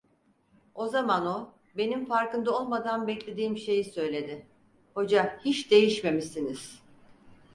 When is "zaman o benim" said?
0.87-2.05